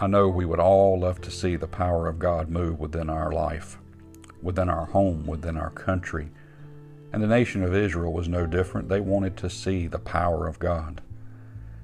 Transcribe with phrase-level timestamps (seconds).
[0.00, 3.32] I know we would all love to see the power of God move within our
[3.32, 3.78] life,
[4.40, 6.28] within our home, within our country.
[7.12, 8.88] And the nation of Israel was no different.
[8.88, 11.00] They wanted to see the power of God.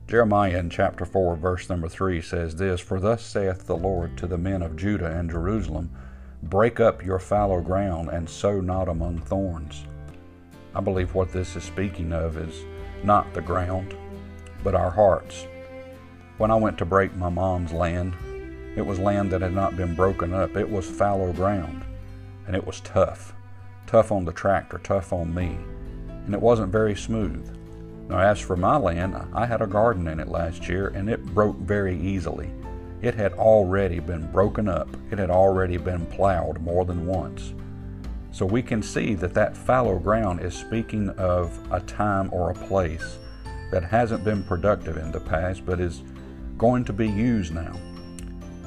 [0.06, 4.28] Jeremiah in chapter 4, verse number 3 says this For thus saith the Lord to
[4.28, 5.90] the men of Judah and Jerusalem,
[6.40, 9.86] Break up your fallow ground and sow not among thorns.
[10.72, 12.64] I believe what this is speaking of is
[13.02, 13.96] not the ground,
[14.62, 15.48] but our hearts.
[16.36, 18.16] When I went to break my mom's land,
[18.74, 20.56] it was land that had not been broken up.
[20.56, 21.84] It was fallow ground,
[22.48, 23.32] and it was tough.
[23.86, 25.56] Tough on the tractor, tough on me,
[26.26, 27.56] and it wasn't very smooth.
[28.08, 31.24] Now, as for my land, I had a garden in it last year, and it
[31.24, 32.50] broke very easily.
[33.00, 37.54] It had already been broken up, it had already been plowed more than once.
[38.32, 42.54] So we can see that that fallow ground is speaking of a time or a
[42.54, 43.18] place
[43.70, 46.02] that hasn't been productive in the past, but is
[46.58, 47.74] going to be used now.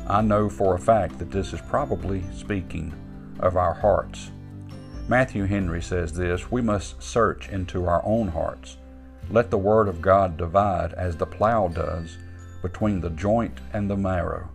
[0.08, 2.94] I know for a fact that this is probably speaking
[3.40, 4.32] of our hearts.
[5.08, 8.78] Matthew Henry says this We must search into our own hearts.
[9.30, 12.18] Let the Word of God divide as the plow does
[12.62, 14.50] between the joint and the marrow,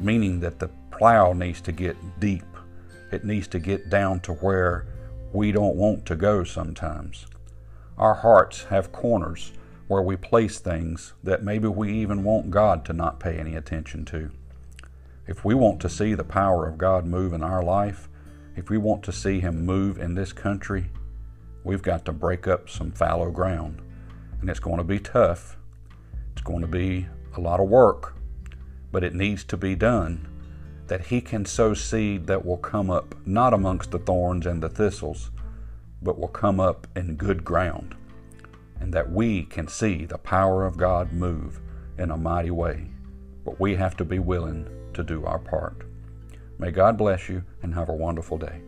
[0.00, 2.44] meaning that the plow needs to get deep.
[3.10, 4.86] It needs to get down to where
[5.32, 7.26] we don't want to go sometimes.
[7.98, 9.52] Our hearts have corners
[9.88, 14.04] where we place things that maybe we even want God to not pay any attention
[14.06, 14.30] to.
[15.26, 18.08] If we want to see the power of God move in our life,
[18.56, 20.90] if we want to see Him move in this country,
[21.64, 23.80] we've got to break up some fallow ground.
[24.40, 25.56] And it's going to be tough.
[26.32, 28.14] It's going to be a lot of work,
[28.90, 30.28] but it needs to be done
[30.88, 34.68] that He can sow seed that will come up not amongst the thorns and the
[34.68, 35.30] thistles,
[36.02, 37.94] but will come up in good ground
[38.82, 41.60] and that we can see the power of God move
[41.98, 42.88] in a mighty way.
[43.44, 45.86] But we have to be willing to do our part.
[46.58, 48.60] May God bless you and have a wonderful day.